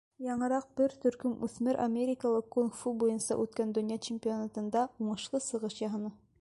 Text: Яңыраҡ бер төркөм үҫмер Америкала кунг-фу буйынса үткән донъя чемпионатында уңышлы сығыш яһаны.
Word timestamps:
Яңыраҡ 0.25 0.69
бер 0.79 0.95
төркөм 1.03 1.35
үҫмер 1.47 1.79
Америкала 1.83 2.41
кунг-фу 2.57 2.95
буйынса 3.03 3.39
үткән 3.45 3.77
донъя 3.79 4.03
чемпионатында 4.09 4.87
уңышлы 5.05 5.47
сығыш 5.53 5.81
яһаны. 5.87 6.15